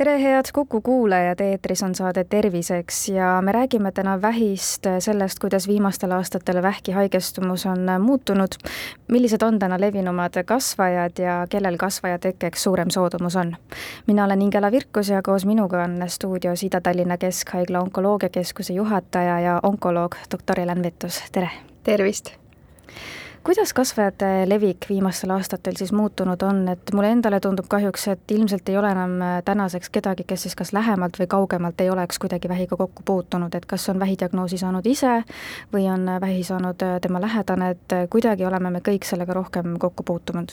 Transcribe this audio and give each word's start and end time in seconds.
tere, 0.00 0.22
head 0.22 0.48
Kuku 0.52 0.80
kuulajad, 0.80 1.40
eetris 1.40 1.82
on 1.82 1.94
saade 1.94 2.24
Terviseks 2.24 3.08
ja 3.08 3.42
me 3.44 3.52
räägime 3.52 3.92
täna 3.92 4.22
vähist, 4.22 4.86
sellest, 4.98 5.38
kuidas 5.38 5.68
viimastel 5.68 6.12
aastatel 6.16 6.62
vähki 6.62 6.92
haigestumus 6.92 7.66
on 7.66 7.84
muutunud, 8.00 8.56
millised 9.12 9.42
on 9.42 9.58
täna 9.58 9.80
levinumad 9.80 10.40
kasvajad 10.44 11.20
ja 11.20 11.46
kellel 11.50 11.76
kasvaja 11.76 12.18
tekkeks 12.18 12.62
suurem 12.62 12.90
soodumus 12.90 13.36
on. 13.36 13.56
mina 14.06 14.24
olen 14.24 14.42
Ingela 14.42 14.72
Virkus 14.72 15.08
ja 15.08 15.22
koos 15.22 15.46
minuga 15.46 15.84
on 15.84 16.02
stuudios 16.06 16.62
Ida-Tallinna 16.62 17.18
Keskhaigla 17.18 17.80
onkoloogiakeskuse 17.80 18.72
juhataja 18.72 19.40
ja 19.40 19.60
onkoloog 19.62 20.16
doktor 20.32 20.60
Helen 20.60 20.82
Vettus, 20.82 21.22
tere! 21.32 21.50
tervist! 21.82 22.32
Kuidas 23.44 23.72
kasvajate 23.72 24.48
levik 24.48 24.86
viimastel 24.88 25.30
aastatel 25.30 25.76
siis 25.76 25.92
muutunud 25.92 26.42
on, 26.42 26.68
et 26.68 26.92
mulle 26.92 27.10
endale 27.14 27.40
tundub 27.40 27.68
kahjuks, 27.68 28.06
et 28.12 28.34
ilmselt 28.34 28.68
ei 28.68 28.76
ole 28.76 28.90
enam 28.92 29.14
äh, 29.24 29.36
tänaseks 29.44 29.90
kedagi, 29.90 30.24
kes 30.28 30.42
siis 30.46 30.56
kas 30.56 30.72
lähemalt 30.76 31.16
või 31.20 31.28
kaugemalt 31.30 31.80
ei 31.80 31.90
oleks 31.90 32.18
kuidagi 32.20 32.48
vähiga 32.48 32.76
kokku 32.76 33.02
puutunud, 33.04 33.54
et 33.54 33.66
kas 33.66 33.88
on 33.88 34.00
vähidiagnoosi 34.00 34.60
saanud 34.60 34.86
ise 34.86 35.22
või 35.72 35.88
on 35.92 36.08
äh, 36.08 36.20
vähi 36.20 36.44
saanud 36.44 36.84
äh, 36.84 36.98
tema 37.00 37.20
lähedane, 37.20 37.70
et 37.70 37.96
kuidagi 38.10 38.46
oleme 38.46 38.70
me 38.70 38.84
kõik 38.84 39.08
sellega 39.08 39.34
rohkem 39.34 39.78
kokku 39.78 40.04
puutunud. 40.04 40.52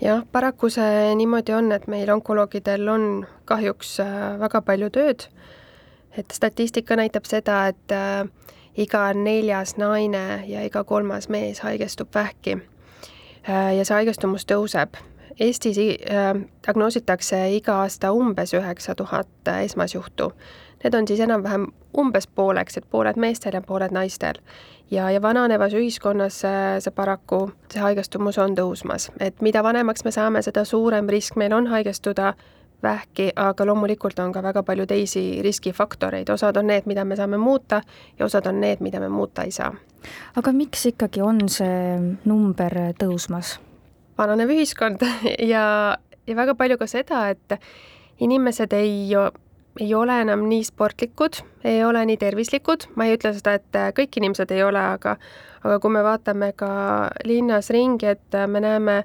Jah, 0.00 0.24
paraku 0.32 0.70
see 0.72 1.12
niimoodi 1.14 1.52
on, 1.54 1.72
et 1.76 1.86
meil 1.86 2.10
onkoloogidel 2.10 2.88
on 2.88 3.04
kahjuks 3.44 3.98
väga 4.40 4.62
palju 4.66 4.88
tööd, 4.90 5.28
et 6.18 6.32
statistika 6.34 6.96
näitab 6.98 7.28
seda, 7.28 7.66
et 7.70 7.94
iga 8.76 9.12
neljas 9.14 9.76
naine 9.76 10.44
ja 10.46 10.64
iga 10.64 10.84
kolmas 10.84 11.28
mees 11.28 11.60
haigestub 11.60 12.08
vähki. 12.14 12.58
Äh, 13.48 13.76
ja 13.76 13.84
see 13.84 13.94
haigestumus 13.94 14.46
tõuseb. 14.46 14.96
Eestis 15.40 15.78
äh, 15.78 16.34
diagnoositakse 16.66 17.40
iga 17.56 17.80
aasta 17.82 18.12
umbes 18.12 18.54
üheksa 18.54 18.94
tuhat 18.94 19.52
esmasjuhtu. 19.62 20.32
Need 20.84 20.94
on 20.94 21.08
siis 21.08 21.20
enam-vähem 21.20 21.66
umbes 21.98 22.26
pooleks, 22.26 22.76
et 22.76 22.86
pooled 22.90 23.16
meestel 23.16 23.54
ja 23.54 23.62
pooled 23.62 23.92
naistel. 23.92 24.40
ja, 24.90 25.10
ja 25.10 25.22
vananevas 25.22 25.72
ühiskonnas 25.72 26.40
see, 26.40 26.80
see 26.80 26.92
paraku, 26.92 27.52
see 27.72 27.80
haigestumus 27.80 28.38
on 28.38 28.56
tõusmas, 28.56 29.10
et 29.20 29.40
mida 29.40 29.62
vanemaks 29.62 30.04
me 30.04 30.10
saame, 30.12 30.42
seda 30.42 30.64
suurem 30.64 31.08
risk 31.08 31.36
meil 31.36 31.52
on 31.52 31.66
haigestuda 31.66 32.34
vähki, 32.82 33.30
aga 33.36 33.66
loomulikult 33.66 34.18
on 34.18 34.32
ka 34.32 34.42
väga 34.42 34.62
palju 34.66 34.86
teisi 34.86 35.42
riskifaktoreid, 35.42 36.30
osad 36.30 36.56
on 36.56 36.66
need, 36.66 36.86
mida 36.86 37.04
me 37.04 37.16
saame 37.16 37.38
muuta 37.38 37.82
ja 38.18 38.26
osad 38.26 38.46
on 38.46 38.60
need, 38.60 38.80
mida 38.80 39.00
me 39.00 39.08
muuta 39.08 39.42
ei 39.42 39.50
saa. 39.50 39.72
aga 40.36 40.52
miks 40.52 40.86
ikkagi 40.86 41.22
on 41.22 41.48
see 41.48 42.16
number 42.24 42.78
tõusmas? 42.98 43.58
vananev 44.18 44.50
ühiskond 44.50 45.04
ja, 45.52 45.96
ja 46.26 46.36
väga 46.36 46.54
palju 46.54 46.78
ka 46.78 46.86
seda, 46.90 47.28
et 47.30 47.58
inimesed 48.20 48.72
ei, 48.76 49.14
ei 49.80 49.94
ole 49.94 50.20
enam 50.22 50.44
nii 50.48 50.64
sportlikud, 50.64 51.40
ei 51.64 51.84
ole 51.84 52.04
nii 52.06 52.18
tervislikud, 52.20 52.90
ma 52.96 53.06
ei 53.06 53.16
ütle 53.16 53.32
seda, 53.36 53.56
et 53.58 53.80
kõik 53.96 54.20
inimesed 54.20 54.50
ei 54.52 54.62
ole, 54.66 54.82
aga 54.98 55.16
aga 55.62 55.78
kui 55.82 55.94
me 55.94 56.02
vaatame 56.04 56.52
ka 56.58 56.72
linnas 57.28 57.70
ringi, 57.74 58.10
et 58.16 58.38
me 58.50 58.62
näeme, 58.62 59.02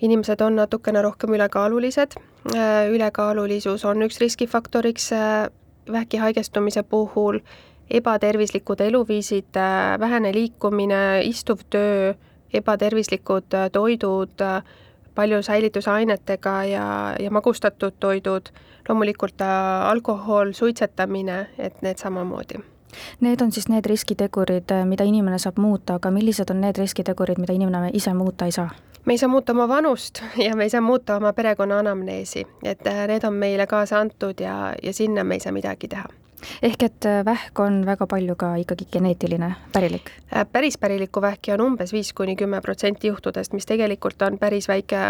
inimesed 0.00 0.40
on 0.40 0.56
natukene 0.56 1.02
rohkem 1.02 1.34
ülekaalulised. 1.34 2.16
Äh, 2.56 2.88
ülekaalulisus 2.90 3.84
on 3.84 4.02
üks 4.02 4.20
riskifaktoriks 4.20 5.12
äh, 5.12 5.48
vähki 5.92 6.16
haigestumise 6.16 6.82
puhul, 6.82 7.40
ebatervislikud 7.90 8.80
eluviisid, 8.80 9.56
äh, 9.56 10.00
vähene 10.00 10.32
liikumine, 10.34 11.20
istuv 11.24 11.64
töö, 11.70 12.14
ebatervislikud 12.52 13.54
toidud, 13.72 14.42
palju 15.14 15.42
säilitusainetega 15.42 16.56
ja, 16.64 16.88
ja 17.20 17.30
magustatud 17.30 17.94
toidud, 18.00 18.50
loomulikult 18.88 19.42
alkohol, 19.86 20.52
suitsetamine, 20.52 21.46
et 21.58 21.82
need 21.82 22.02
samamoodi 22.02 22.69
Need 23.20 23.40
on 23.40 23.52
siis 23.52 23.68
need 23.68 23.86
riskitegurid, 23.86 24.72
mida 24.84 25.04
inimene 25.04 25.38
saab 25.38 25.58
muuta, 25.58 25.98
aga 26.00 26.10
millised 26.10 26.50
on 26.50 26.60
need 26.60 26.78
riskitegurid, 26.78 27.38
mida 27.38 27.52
inimene 27.52 27.90
ise 27.92 28.14
muuta 28.14 28.44
ei 28.44 28.52
saa? 28.52 28.70
me 29.04 29.14
ei 29.14 29.18
saa 29.18 29.28
muuta 29.28 29.52
oma 29.52 29.68
vanust 29.68 30.22
ja 30.46 30.56
me 30.56 30.62
ei 30.62 30.70
saa 30.70 30.80
muuta 30.80 31.16
oma 31.16 31.32
perekonna 31.32 31.78
anamneesi, 31.78 32.46
et 32.62 32.86
äh, 32.86 33.06
need 33.08 33.24
on 33.24 33.34
meile 33.34 33.66
kaasa 33.66 34.00
antud 34.00 34.40
ja, 34.40 34.74
ja 34.82 34.92
sinna 34.92 35.24
me 35.24 35.34
ei 35.34 35.40
saa 35.40 35.52
midagi 35.52 35.88
teha 35.88 36.04
ehk 36.62 36.82
et 36.82 37.06
äh, 37.08 37.24
vähk 37.24 37.60
on 37.60 37.82
väga 37.86 38.06
palju 38.06 38.36
ka 38.36 38.54
ikkagi 38.60 38.86
geneetiline, 38.92 39.54
pärilik? 39.72 40.12
Äh, 40.36 40.46
päris 40.52 40.78
pärilikku 40.78 41.22
vähki 41.22 41.52
on 41.52 41.60
umbes 41.60 41.92
viis 41.92 42.12
kuni 42.12 42.36
kümme 42.36 42.60
protsenti 42.60 43.08
juhtudest, 43.08 43.52
mis 43.52 43.66
tegelikult 43.66 44.22
on 44.22 44.38
päris 44.38 44.68
väike 44.68 45.00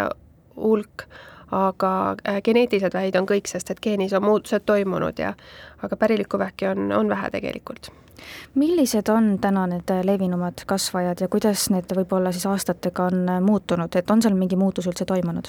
hulk, 0.56 1.06
aga 1.50 2.16
geneetilised 2.44 2.94
vähid 2.94 3.16
on 3.18 3.26
kõik, 3.26 3.48
sest 3.50 3.70
et 3.70 3.80
geenis 3.82 4.12
on 4.12 4.24
muutused 4.24 4.66
toimunud 4.66 5.18
ja 5.18 5.34
aga 5.82 5.96
pärilikku 5.96 6.38
vähki 6.38 6.70
on, 6.70 6.92
on 6.92 7.08
vähe 7.08 7.30
tegelikult. 7.30 7.90
Millised 8.54 9.08
on 9.08 9.38
täna 9.40 9.66
need 9.66 9.90
levinumad 10.04 10.64
kasvajad 10.66 11.22
ja 11.24 11.28
kuidas 11.28 11.70
need 11.72 11.92
võib-olla 11.96 12.32
siis 12.32 12.46
aastatega 12.46 13.08
on 13.08 13.30
muutunud, 13.42 13.96
et 13.96 14.10
on 14.10 14.22
seal 14.22 14.36
mingi 14.36 14.58
muutus 14.60 14.90
üldse 14.90 15.08
toimunud? 15.08 15.48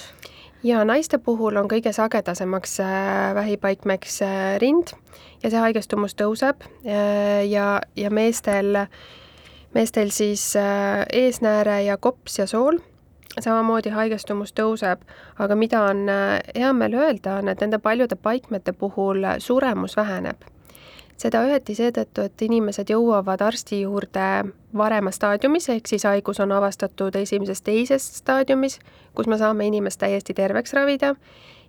ja 0.63 0.83
naiste 0.85 1.17
puhul 1.17 1.57
on 1.57 1.69
kõige 1.69 1.93
sagedasemaks 1.95 2.79
äh, 2.83 3.33
vähipaikmeks 3.35 4.21
äh, 4.25 4.35
rind 4.61 4.93
ja 5.43 5.49
see 5.49 5.61
haigestumus 5.61 6.15
tõuseb 6.17 6.61
äh, 6.85 7.41
ja, 7.49 7.81
ja 7.97 8.11
meestel, 8.13 8.85
meestel 9.73 10.13
siis 10.13 10.51
eesnääre 10.57 11.81
ja 11.87 11.97
kops 11.97 12.39
ja 12.39 12.47
sool 12.47 12.81
samamoodi 13.39 13.89
haigestumus 13.89 14.53
tõuseb, 14.53 15.03
aga 15.39 15.55
mida 15.55 15.83
on 15.91 16.07
hea 16.55 16.71
meel 16.73 16.97
öelda, 16.99 17.37
on, 17.39 17.51
et 17.51 17.61
nende 17.61 17.79
paljude 17.79 18.15
paikmete 18.15 18.73
puhul 18.73 19.23
suremus 19.39 19.95
väheneb. 19.97 20.43
Seda 21.21 21.43
õieti 21.45 21.75
seetõttu, 21.77 22.23
et 22.25 22.41
inimesed 22.41 22.89
jõuavad 22.89 23.43
arsti 23.45 23.83
juurde 23.83 24.27
varemas 24.77 25.19
staadiumis, 25.19 25.69
ehk 25.69 25.87
siis 25.91 26.07
haigus 26.09 26.39
on 26.41 26.51
avastatud 26.55 27.15
esimeses-teises 27.19 28.07
staadiumis, 28.17 28.79
kus 29.13 29.29
me 29.29 29.37
saame 29.37 29.67
inimest 29.69 30.01
täiesti 30.01 30.33
terveks 30.33 30.73
ravida, 30.73 31.13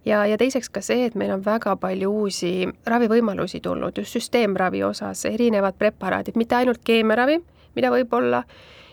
ja, 0.08 0.24
ja 0.26 0.38
teiseks 0.40 0.72
ka 0.72 0.80
see, 0.80 1.04
et 1.04 1.18
meil 1.20 1.34
on 1.34 1.44
väga 1.44 1.76
palju 1.76 2.10
uusi 2.22 2.52
ravivõimalusi 2.88 3.60
tulnud 3.60 4.00
just 4.00 4.16
süsteemravi 4.16 4.82
osas, 4.88 5.26
erinevad 5.28 5.76
preparaadid, 5.78 6.38
mitte 6.40 6.56
ainult 6.56 6.80
keemiaravi, 6.84 7.42
mida 7.76 7.92
võib-olla 7.92 8.42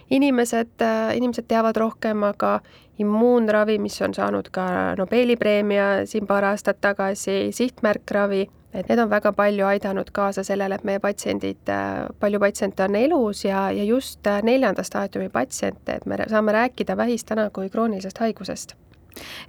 inimesed, 0.10 0.82
inimesed 1.16 1.48
teavad 1.48 1.78
rohkem, 1.78 2.24
aga 2.24 2.60
immuunravi, 3.00 3.78
mis 3.80 4.02
on 4.02 4.14
saanud 4.14 4.50
ka 4.52 4.96
Nobeli 4.98 5.36
preemia 5.40 6.06
siin 6.06 6.28
paar 6.28 6.52
aastat 6.52 6.82
tagasi, 6.82 7.52
sihtmärkravi 7.56 8.48
et 8.74 8.90
need 8.90 9.00
on 9.02 9.10
väga 9.10 9.32
palju 9.34 9.66
aidanud 9.66 10.12
kaasa 10.14 10.44
sellele, 10.46 10.78
et 10.78 10.86
meie 10.86 11.00
patsiendid, 11.02 11.72
palju 12.20 12.42
patsiente 12.42 12.86
on 12.86 12.96
elus 13.00 13.44
ja, 13.46 13.70
ja 13.74 13.84
just 13.84 14.30
neljanda 14.44 14.86
staadiumi 14.86 15.30
patsiente, 15.34 15.98
et 15.98 16.06
me 16.06 16.20
saame 16.30 16.54
rääkida 16.54 16.98
vähist 16.98 17.28
täna 17.32 17.50
kui 17.54 17.70
kroonilisest 17.70 18.22
haigusest. 18.22 18.76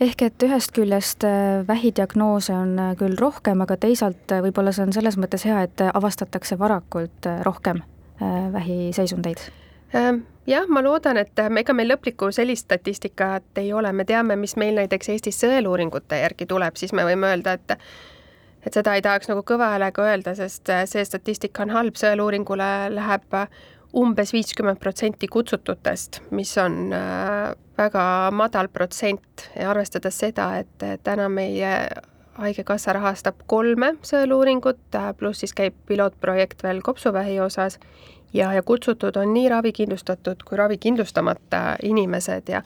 Ehk 0.00 0.22
et 0.25 0.42
ühest 0.42 0.72
küljest 0.75 1.25
äh, 1.28 1.60
vähidiagnoose 1.69 2.54
on 2.56 2.78
äh, 2.81 2.94
küll 2.98 3.15
rohkem, 3.21 3.60
aga 3.60 3.77
teisalt 3.78 4.32
äh, 4.32 4.41
võib-olla 4.47 4.72
see 4.75 4.88
on 4.88 4.97
selles 4.97 5.21
mõttes 5.21 5.44
hea, 5.47 5.62
et 5.69 5.84
avastatakse 5.92 6.59
varakult 6.59 7.28
rohkem 7.47 7.84
vähiseisundeid 8.21 9.41
jah, 9.92 10.68
ma 10.68 10.82
loodan, 10.82 11.18
et 11.20 11.38
ega 11.38 11.74
meil 11.74 11.90
lõplikku 11.90 12.30
sellist 12.34 12.68
statistikat 12.68 13.58
ei 13.62 13.72
ole, 13.72 13.92
me 13.92 14.04
teame, 14.04 14.36
mis 14.36 14.56
meil 14.60 14.78
näiteks 14.78 15.12
Eestis 15.14 15.40
sõeluuringute 15.42 16.20
järgi 16.22 16.46
tuleb, 16.46 16.78
siis 16.78 16.92
me 16.97 17.04
võime 17.09 17.32
öelda, 17.32 17.59
et 17.59 17.76
et 18.66 18.76
seda 18.76 18.94
ei 18.97 19.03
tahaks 19.04 19.30
nagu 19.30 19.42
kõva 19.47 19.72
häälega 19.74 20.04
öelda, 20.04 20.34
sest 20.36 20.68
äh, 20.72 20.84
see 20.88 21.04
statistika 21.06 21.65
on 21.65 21.74
halb, 21.74 21.97
sõeluuringule 21.97 22.70
läheb 22.92 23.36
äh, 23.36 23.48
umbes 23.97 24.34
viiskümmend 24.36 24.80
protsenti 24.82 25.28
kutsututest, 25.32 26.20
mis 26.36 26.53
on 26.60 26.92
äh, 26.97 27.50
väga 27.80 28.04
madal 28.36 28.68
protsent. 28.72 29.48
Ja 29.56 29.72
arvestades 29.72 30.20
seda, 30.20 30.53
et 30.60 31.04
täna 31.04 31.28
meie 31.32 31.74
Haigekassa 32.41 32.94
rahastab 32.97 33.41
kolme 33.50 33.94
sõeluuringut, 34.06 34.94
pluss 35.18 35.42
siis 35.42 35.53
käib 35.56 35.74
pilootprojekt 35.88 36.62
veel 36.65 36.78
kopsuvähi 36.84 37.41
osas 37.42 37.80
ja, 38.32 38.53
ja 38.53 38.62
kutsutud 38.62 39.16
on 39.16 39.34
nii 39.34 39.48
ravikindlustatud 39.48 40.42
kui 40.48 40.59
ravikindlustamata 40.59 41.77
inimesed 41.82 42.48
ja 42.48 42.62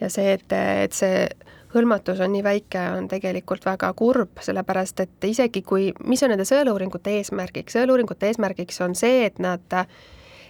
ja 0.00 0.10
see, 0.12 0.32
et, 0.36 0.52
et 0.52 0.92
see 0.92 1.28
hõlmatus 1.74 2.20
on 2.24 2.32
nii 2.32 2.44
väike, 2.44 2.82
on 2.96 3.08
tegelikult 3.08 3.64
väga 3.66 3.92
kurb, 3.96 4.40
sellepärast 4.44 5.00
et 5.04 5.28
isegi 5.28 5.62
kui, 5.66 5.90
mis 6.04 6.22
on 6.24 6.32
nende 6.32 6.46
sõeluuringute 6.48 7.16
eesmärgiks, 7.18 7.76
sõeluuringute 7.76 8.30
eesmärgiks 8.30 8.80
on 8.84 8.96
see, 8.98 9.24
et 9.26 9.40
nad, 9.42 9.76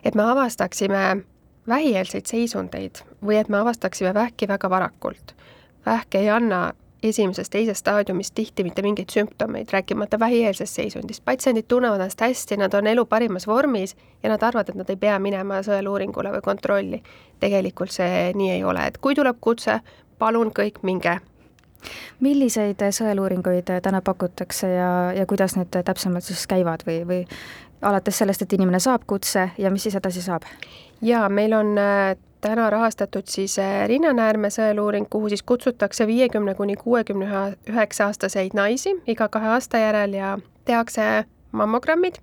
et 0.05 0.19
me 0.19 0.27
avastaksime 0.27 1.05
vähieelseid 1.67 2.27
seisundeid 2.31 3.03
või 3.25 3.41
et 3.41 3.51
me 3.51 3.59
avastaksime 3.63 4.15
vähki 4.15 4.49
väga 4.49 4.71
varakult. 4.71 5.35
vähk 5.87 6.15
ei 6.15 6.31
anna 6.31 6.73
esimeses-teises 7.03 7.79
staadiumis 7.79 8.33
tihti 8.33 8.65
mitte 8.65 8.83
mingeid 8.83 9.13
sümptomeid, 9.13 9.69
rääkimata 9.73 10.19
vähieelsest 10.19 10.75
seisundist. 10.75 11.25
patsiendid 11.25 11.65
tunnevad 11.69 12.01
ennast 12.01 12.21
hästi, 12.21 12.57
nad 12.57 12.75
on 12.75 12.87
elu 12.87 13.05
parimas 13.05 13.47
vormis 13.47 13.97
ja 14.23 14.29
nad 14.29 14.43
arvavad, 14.43 14.69
et 14.69 14.75
nad 14.75 14.91
ei 14.91 14.97
pea 14.97 15.19
minema 15.19 15.61
sõeluuringule 15.63 16.33
või 16.33 16.43
kontrolli. 16.43 17.03
tegelikult 17.41 17.91
see 17.91 18.33
nii 18.35 18.51
ei 18.51 18.65
ole, 18.65 18.87
et 18.87 18.99
kui 18.99 19.15
tuleb 19.15 19.37
kutse, 19.41 19.81
palun 20.19 20.53
kõik 20.53 20.83
minge 20.83 21.19
milliseid 22.21 22.81
sõeluuringuid 22.91 23.69
täna 23.83 24.01
pakutakse 24.03 24.69
ja, 24.69 25.13
ja 25.13 25.27
kuidas 25.27 25.57
need 25.57 25.77
täpsemalt 25.85 26.25
siis 26.25 26.47
käivad 26.47 26.83
või, 26.87 27.03
või 27.07 27.21
alates 27.83 28.19
sellest, 28.19 28.43
et 28.43 28.53
inimene 28.53 28.81
saab 28.81 29.05
kutse 29.07 29.51
ja 29.59 29.71
mis 29.71 29.87
siis 29.87 29.95
edasi 29.95 30.23
saab? 30.23 30.43
jaa, 31.05 31.29
meil 31.29 31.53
on 31.53 31.77
äh, 31.79 32.17
täna 32.41 32.71
rahastatud 32.71 33.23
siis 33.29 33.59
äh, 33.59 33.87
rinnanäärme 33.89 34.51
sõeluuring, 34.51 35.07
kuhu 35.11 35.29
siis 35.29 35.43
kutsutakse 35.43 36.07
viiekümne 36.07 36.55
kuni 36.55 36.77
kuuekümne 36.77 37.57
üheksa 37.71 38.11
aastaseid 38.11 38.55
naisi 38.55 38.97
iga 39.07 39.29
kahe 39.29 39.49
aasta 39.57 39.79
järel 39.79 40.15
ja 40.15 40.39
tehakse 40.65 41.25
mammogrammid 41.53 42.21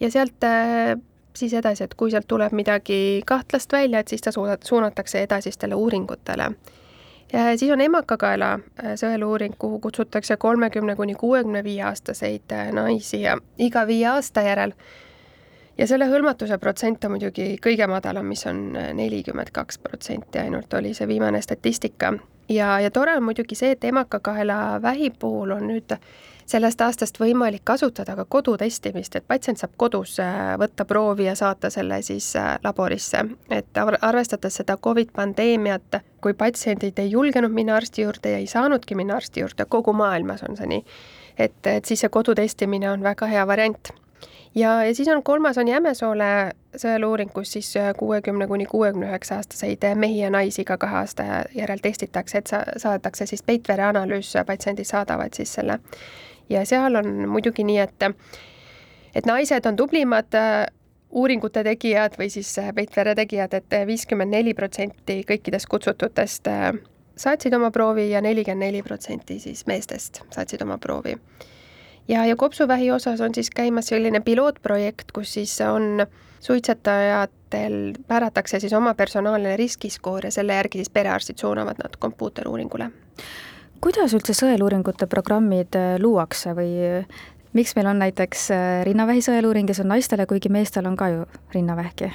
ja 0.00 0.10
sealt 0.10 0.44
äh, 0.44 0.96
siis 1.36 1.54
edasi, 1.54 1.84
et 1.84 1.94
kui 1.94 2.10
sealt 2.10 2.28
tuleb 2.28 2.52
midagi 2.52 3.22
kahtlast 3.26 3.72
välja, 3.72 3.98
et 3.98 4.08
siis 4.08 4.22
ta 4.22 4.30
suunatakse 4.64 5.22
edasistele 5.22 5.74
uuringutele. 5.74 6.50
siis 7.56 7.70
on 7.72 7.80
emakakaela 7.80 8.52
äh, 8.52 8.92
sõeluuring, 9.00 9.54
kuhu 9.58 9.78
kutsutakse 9.78 10.36
kolmekümne 10.36 10.96
kuni 10.96 11.14
kuuekümne 11.14 11.64
viie 11.64 11.82
aastaseid 11.82 12.52
naisi 12.72 13.22
ja 13.22 13.38
iga 13.58 13.86
viie 13.86 14.06
aasta 14.08 14.42
järel 14.42 14.72
ja 15.78 15.86
selle 15.86 16.08
hõlmatuse 16.10 16.58
protsent 16.58 17.04
on 17.04 17.16
muidugi 17.16 17.54
kõige 17.62 17.86
madalam, 17.90 18.26
mis 18.26 18.46
on 18.50 18.66
nelikümmend 18.74 19.50
kaks 19.54 19.78
protsenti 19.82 20.42
ainult, 20.42 20.72
oli 20.74 20.94
see 20.94 21.08
viimane 21.08 21.42
statistika. 21.42 22.12
ja, 22.48 22.80
ja 22.80 22.90
tore 22.90 23.16
on 23.16 23.24
muidugi 23.24 23.54
see, 23.54 23.74
et 23.74 23.84
emakakaela 23.84 24.82
vähi 24.82 25.10
puhul 25.10 25.50
on 25.50 25.66
nüüd 25.68 25.96
sellest 26.46 26.80
aastast 26.84 27.18
võimalik 27.20 27.62
kasutada 27.64 28.16
ka 28.16 28.24
kodutestimist, 28.28 29.16
et 29.16 29.26
patsient 29.28 29.58
saab 29.58 29.72
kodus 29.80 30.18
äh, 30.20 30.54
võtta 30.60 30.84
proovi 30.84 31.24
ja 31.24 31.34
saata 31.34 31.70
selle 31.70 32.02
siis 32.02 32.34
äh, 32.36 32.58
laborisse. 32.64 33.24
et 33.50 33.82
arvestades 34.00 34.60
seda 34.60 34.76
Covid 34.76 35.12
pandeemiat, 35.16 36.00
kui 36.20 36.34
patsiendid 36.34 36.98
ei 36.98 37.10
julgenud 37.10 37.52
minna 37.52 37.76
arsti 37.76 38.02
juurde 38.02 38.30
ja 38.30 38.38
ei 38.38 38.46
saanudki 38.46 38.94
minna 38.94 39.16
arsti 39.16 39.40
juurde, 39.40 39.64
kogu 39.64 39.92
maailmas 39.92 40.42
on 40.42 40.56
see 40.56 40.66
nii, 40.66 40.84
et, 41.38 41.60
et 41.66 41.84
siis 41.84 42.00
see 42.00 42.08
kodutestimine 42.08 42.90
on 42.90 43.02
väga 43.02 43.26
hea 43.26 43.46
variant 43.46 43.94
ja, 44.54 44.84
ja 44.84 44.94
siis 44.94 45.08
on 45.08 45.22
kolmas 45.22 45.58
on 45.58 45.68
Jämesoole 45.68 46.52
sõeluuring, 46.76 47.30
kus 47.34 47.52
siis 47.52 47.76
äh, 47.76 47.92
kuuekümne 47.98 48.46
kuni 48.46 48.66
kuuekümne 48.66 49.08
üheksa 49.08 49.38
aastaseid 49.40 49.84
mehi 49.94 50.18
ja 50.18 50.30
naisi 50.30 50.62
iga 50.62 50.76
kahe 50.78 50.96
aasta 51.02 51.24
järel 51.54 51.82
testitakse, 51.82 52.38
et 52.38 52.46
sa-, 52.46 52.64
saadetakse 52.76 53.26
siis 53.26 53.42
peitvere 53.42 53.82
analüüs, 53.90 54.34
patsiendid 54.46 54.88
saadavad 54.88 55.34
siis 55.34 55.54
selle. 55.54 55.78
ja 56.48 56.64
seal 56.66 56.94
on 56.94 57.28
muidugi 57.28 57.64
nii, 57.64 57.78
et 57.78 58.08
et 59.14 59.26
naised 59.26 59.66
on 59.66 59.76
tublimad 59.76 60.34
äh, 60.34 60.66
uuringute 61.10 61.64
tegijad 61.64 62.18
või 62.18 62.30
siis 62.30 62.58
äh, 62.58 62.74
peitvere 62.74 63.14
tegijad 63.14 63.54
et, 63.54 63.72
et 63.72 63.86
viiskümmend 63.86 64.30
neli 64.30 64.54
protsenti 64.54 65.22
kõikidest 65.28 65.70
kutsututest 65.70 66.48
saatsid 67.16 67.54
oma 67.54 67.70
proovi 67.70 68.10
ja 68.10 68.20
nelikümmend 68.20 68.66
neli 68.66 68.82
protsenti 68.82 69.38
siis 69.38 69.66
meestest 69.66 70.22
saatsid 70.30 70.62
oma 70.62 70.78
proovi 70.78 71.14
ja, 72.08 72.24
ja 72.26 72.36
kopsuvähi 72.36 72.90
osas 72.90 73.20
on 73.20 73.34
siis 73.34 73.50
käimas 73.50 73.86
selline 73.86 74.20
pilootprojekt, 74.20 75.12
kus 75.12 75.34
siis 75.34 75.60
on 75.60 76.06
suitsetajatel 76.40 77.92
määratakse 78.08 78.60
siis 78.60 78.72
oma 78.72 78.94
personaalne 78.94 79.56
riskiskoor 79.56 80.24
ja 80.24 80.30
selle 80.30 80.54
järgi 80.54 80.78
siis 80.78 80.90
perearstid 80.90 81.38
suunavad 81.38 81.80
nad 81.82 81.96
kompuuteruuringule. 81.98 82.90
kuidas 83.80 84.14
üldse 84.16 84.32
sõeluuringute 84.36 85.06
programmid 85.06 85.76
äh, 85.76 85.96
luuakse 86.00 86.54
või 86.56 86.70
äh, 86.88 87.22
miks 87.52 87.76
meil 87.76 87.86
on 87.86 87.98
näiteks 87.98 88.50
äh, 88.50 88.84
rinnavähi 88.84 89.24
sõeluuring 89.24 89.68
ja 89.68 89.74
see 89.74 89.84
on 89.84 89.92
naistele, 89.94 90.26
kuigi 90.26 90.48
meestel 90.48 90.86
on 90.86 90.96
ka 90.96 91.08
ju 91.08 91.26
rinnavähki? 91.54 92.12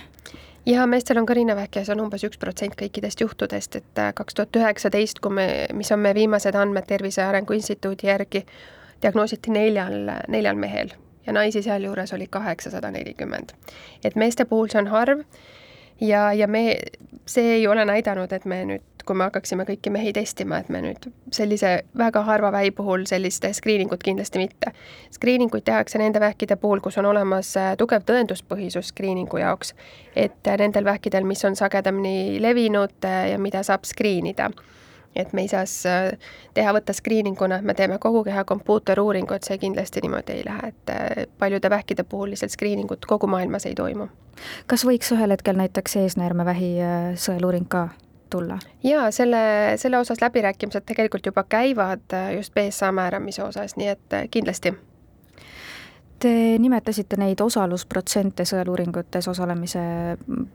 ja 0.66 0.86
meestel 0.88 1.18
on 1.18 1.26
ka 1.26 1.34
rinnavähk 1.34 1.82
ja 1.82 1.86
see 1.86 1.98
on 1.98 2.06
umbes 2.06 2.26
üks 2.30 2.38
protsent 2.38 2.78
kõikidest 2.78 3.22
juhtudest, 3.26 3.76
et 3.82 4.04
kaks 4.16 4.38
tuhat 4.38 4.62
üheksateist, 4.62 5.20
kui 5.20 5.34
me, 5.34 5.48
mis 5.74 5.92
on 5.92 6.06
meie 6.06 6.18
viimased 6.18 6.56
andmed 6.56 6.86
Tervise 6.86 7.24
Arengu 7.24 7.58
Instituudi 7.58 8.12
järgi, 8.12 8.46
diagnoositi 9.01 9.51
neljal, 9.51 10.12
neljal 10.28 10.56
mehel 10.56 10.92
ja 11.25 11.34
naisi 11.34 11.62
sealjuures 11.62 12.13
oli 12.13 12.28
kaheksasada 12.30 12.92
nelikümmend. 12.92 13.50
et 14.04 14.16
meeste 14.16 14.46
puhul 14.46 14.68
see 14.68 14.81
on 14.81 14.88
harv 14.88 15.25
ja, 16.01 16.34
ja 16.34 16.48
me, 16.48 16.78
see 17.25 17.54
ei 17.54 17.68
ole 17.68 17.86
näidanud, 17.86 18.31
et 18.31 18.46
me 18.46 18.63
nüüd, 18.66 18.86
kui 19.06 19.18
me 19.18 19.25
hakkaksime 19.28 19.66
kõiki 19.66 19.92
mehi 19.94 20.13
testima, 20.13 20.60
et 20.62 20.69
me 20.69 20.81
nüüd 20.84 21.10
sellise 21.34 21.72
väga 21.98 22.22
harva 22.28 22.51
vähi 22.54 22.72
puhul 22.75 23.06
sellist 23.10 23.46
screening 23.57 23.94
ut 23.94 24.04
kindlasti 24.06 24.42
mitte. 24.42 24.74
Screening 25.16 25.54
uid 25.56 25.66
tehakse 25.66 26.02
nende 26.02 26.22
vähkide 26.22 26.56
puhul, 26.62 26.81
kus 26.84 26.98
on 27.02 27.10
olemas 27.10 27.56
äh, 27.57 27.74
tugev 27.78 28.06
tõenduspõhisus 28.10 28.94
screening'u 28.94 29.42
jaoks, 29.42 29.74
et 30.16 30.48
äh, 30.48 30.60
nendel 30.62 30.86
vähkidel, 30.86 31.25
mis 31.25 31.45
on 31.45 31.57
sagedamini 31.60 32.42
levinud 32.42 33.06
äh, 33.06 33.31
ja 33.34 33.40
mida 33.42 33.63
saab 33.63 33.88
screen 33.90 34.30
ida 34.34 34.52
et 35.16 35.34
me 35.34 35.42
ei 35.42 35.48
saa 35.48 35.64
äh, 35.90 36.18
teha, 36.54 36.74
võtta 36.74 36.94
screening 36.94 37.42
una, 37.42 37.60
et 37.60 37.66
me 37.66 37.74
teeme 37.74 37.98
kogu 38.02 38.24
keha 38.28 38.44
kompuuteruuringu, 38.48 39.34
et 39.36 39.48
see 39.48 39.58
kindlasti 39.62 40.04
niimoodi 40.06 40.40
ei 40.40 40.44
lähe, 40.46 40.74
et 40.74 40.94
äh, 40.94 41.24
paljude 41.38 41.70
vähkide 41.70 42.04
puhul 42.04 42.34
lihtsalt 42.34 42.56
screening 42.56 42.92
ut 42.92 43.06
kogu 43.10 43.28
maailmas 43.28 43.66
ei 43.66 43.76
toimu. 43.76 44.10
kas 44.68 44.86
võiks 44.88 45.12
ühel 45.16 45.36
hetkel 45.36 45.58
näiteks 45.60 45.98
eesnäärmevähi 46.04 46.76
äh, 46.82 47.10
sõeluuring 47.16 47.68
ka 47.68 47.90
tulla? 48.30 48.60
jaa, 48.84 49.10
selle, 49.12 49.42
selle 49.78 49.98
osas 49.98 50.22
läbirääkimised 50.22 50.86
tegelikult 50.86 51.26
juba 51.26 51.44
käivad 51.44 52.18
just 52.36 52.54
BSA 52.54 52.92
määramise 52.92 53.44
osas, 53.44 53.76
nii 53.76 53.96
et 53.96 54.22
kindlasti 54.32 54.76
Te 56.19 56.31
nimetasite 56.60 57.16
neid 57.16 57.39
osalusprotsente 57.39 58.44
sõeluuringutes 58.44 59.30
osalemise 59.31 59.81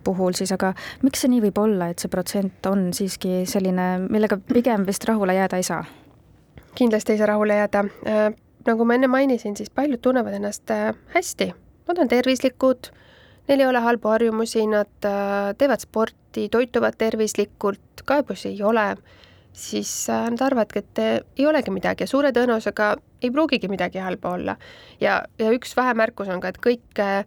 puhul 0.05 0.37
siis, 0.37 0.53
aga 0.53 0.75
miks 1.03 1.25
see 1.25 1.33
nii 1.33 1.47
võib 1.47 1.61
olla, 1.63 1.89
et 1.89 2.05
see 2.05 2.13
protsent 2.13 2.69
on 2.69 2.91
siiski 2.93 3.47
selline, 3.49 3.95
millega 4.13 4.37
pigem 4.51 4.85
vist 4.85 5.09
rahule 5.09 5.39
jääda 5.39 5.61
ei 5.61 5.65
saa? 5.65 5.85
kindlasti 6.75 7.13
ei 7.13 7.19
saa 7.19 7.27
rahule 7.27 7.57
jääda. 7.57 7.85
Äh, 8.07 8.35
nagu 8.67 8.85
ma 8.85 8.95
enne 8.95 9.09
mainisin, 9.09 9.57
siis 9.57 9.71
paljud 9.71 10.03
tunnevad 10.03 10.35
ennast 10.35 10.71
äh, 10.71 10.95
hästi, 11.15 11.53
nad 11.89 11.99
on 11.99 12.09
tervislikud, 12.09 12.91
neil 13.49 13.61
ei 13.61 13.67
ole 13.67 13.83
halbu 13.85 14.09
harjumusi, 14.09 14.67
nad 14.67 15.09
äh, 15.09 15.55
teevad 15.59 15.85
sporti, 15.85 16.49
toituvad 16.51 16.99
tervislikult, 16.99 18.05
kaebusi 18.05 18.49
ei 18.49 18.63
ole 18.63 18.95
siis 19.55 20.09
nad 20.11 20.41
arvavadki, 20.43 20.81
et 20.83 20.99
ei 21.39 21.47
olegi 21.47 21.71
midagi 21.71 22.03
ja 22.03 22.11
suure 22.11 22.33
tõenäosusega 22.35 22.89
ei 23.25 23.33
pruugigi 23.33 23.69
midagi 23.73 24.03
halba 24.03 24.35
olla. 24.39 24.57
ja, 25.01 25.23
ja 25.39 25.51
üks 25.55 25.77
vahemärkus 25.77 26.31
on 26.33 26.43
ka, 26.43 26.53
et 26.53 26.61
kõik 26.63 27.03
äh,, 27.03 27.25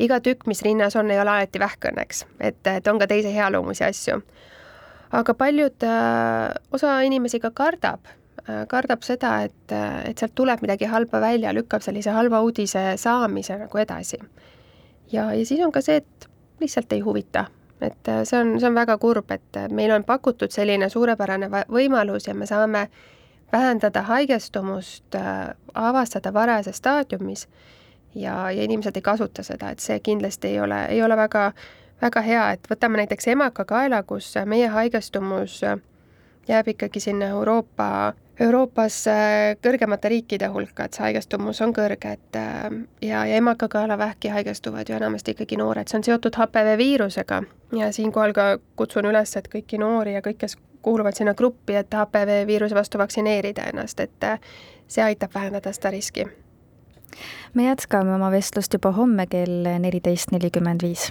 iga 0.00 0.20
tükk, 0.24 0.46
mis 0.50 0.62
rinnas 0.64 0.96
on, 0.96 1.10
ei 1.10 1.20
ole 1.20 1.30
alati 1.34 1.60
vähk 1.60 1.90
õnneks, 1.92 2.24
et, 2.40 2.62
et 2.66 2.88
on 2.88 2.98
ka 3.00 3.10
teisi 3.10 3.34
healoomulisi 3.34 3.84
asju. 3.84 4.20
aga 5.12 5.34
paljud 5.34 5.86
äh,, 5.86 6.48
osa 6.72 7.00
inimesi 7.06 7.40
ka 7.40 7.50
kardab 7.50 8.08
äh,, 8.46 8.66
kardab 8.68 9.06
seda, 9.06 9.36
et, 9.48 9.76
äh, 9.76 10.10
et 10.10 10.18
sealt 10.18 10.34
tuleb 10.34 10.62
midagi 10.62 10.90
halba 10.90 11.20
välja, 11.20 11.54
lükkab 11.54 11.84
sellise 11.86 12.16
halva 12.16 12.42
uudise 12.46 12.94
saamise 12.96 13.58
nagu 13.66 13.78
edasi. 13.78 14.18
ja, 15.12 15.32
ja 15.34 15.46
siis 15.46 15.60
on 15.64 15.72
ka 15.72 15.82
see, 15.84 16.02
et 16.02 16.30
lihtsalt 16.60 16.92
ei 16.92 17.00
huvita 17.00 17.46
et 17.80 18.08
äh, 18.08 18.24
see 18.24 18.40
on, 18.40 18.54
see 18.60 18.68
on 18.68 18.76
väga 18.76 18.98
kurb, 19.00 19.30
et 19.30 19.56
äh, 19.56 19.68
meil 19.72 19.92
on 19.94 20.04
pakutud 20.04 20.52
selline 20.52 20.88
suurepärane 20.92 21.48
võimalus 21.72 22.28
ja 22.28 22.34
me 22.36 22.48
saame 22.48 22.86
vähendada 23.52 24.02
haigestumust, 24.02 25.14
äh, 25.14 25.48
avastada 25.74 26.32
varajases 26.32 26.76
staadiumis 26.76 27.48
ja, 28.14 28.50
ja 28.50 28.62
inimesed 28.62 28.96
ei 28.96 29.02
kasuta 29.02 29.42
seda, 29.42 29.70
et 29.70 29.78
see 29.78 30.00
kindlasti 30.00 30.48
ei 30.48 30.60
ole, 30.60 30.84
ei 30.86 31.02
ole 31.02 31.16
väga, 31.16 31.52
väga 32.02 32.20
hea, 32.20 32.50
et 32.50 32.70
võtame 32.70 33.02
näiteks 33.02 33.28
emakakaela, 33.28 34.02
kus 34.02 34.34
meie 34.44 34.68
haigestumus 34.68 35.60
jääb 36.48 36.68
ikkagi 36.68 37.00
sinna 37.00 37.26
Euroopa 37.26 38.12
Euroopas 38.40 38.94
äh, 39.06 39.56
kõrgemate 39.60 40.08
riikide 40.08 40.48
hulka, 40.48 40.86
et 40.86 40.96
see 40.96 41.04
haigestumus 41.04 41.60
on 41.60 41.74
kõrge, 41.76 42.14
et 42.16 42.38
äh, 42.40 42.70
ja, 43.04 43.24
ja 43.28 43.36
emakakaelavähki 43.36 44.32
haigestuvad 44.32 44.88
ju 44.88 44.96
enamasti 44.96 45.34
ikkagi 45.34 45.58
noored, 45.60 45.90
see 45.90 45.98
on 46.00 46.06
seotud 46.06 46.38
HPV 46.40 46.78
viirusega 46.80 47.42
ja 47.76 47.90
siinkohal 47.92 48.32
ka 48.36 48.46
kutsun 48.80 49.10
üles, 49.10 49.36
et 49.36 49.50
kõiki 49.52 49.80
noori 49.82 50.16
ja 50.16 50.24
kõik, 50.24 50.40
kes 50.40 50.56
kuuluvad 50.80 51.18
sinna 51.18 51.34
gruppi, 51.36 51.76
et 51.76 51.92
HPV 51.92 52.46
viiruse 52.48 52.74
vastu 52.74 52.98
vaktsineerida 53.02 53.68
ennast, 53.74 54.00
et 54.00 54.24
äh, 54.24 54.40
see 54.88 55.04
aitab 55.04 55.36
vähendada 55.36 55.72
seda 55.76 55.92
riski. 55.92 56.24
me 57.54 57.66
jätkame 57.68 58.14
oma 58.14 58.30
vestlust 58.32 58.72
juba 58.72 58.92
homme 58.96 59.26
kell 59.26 59.68
neliteist 59.78 60.32
nelikümmend 60.32 60.82
viis. 60.82 61.10